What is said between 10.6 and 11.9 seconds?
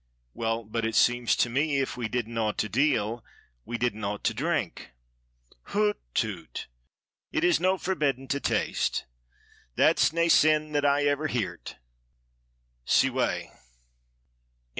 that ever I heerd't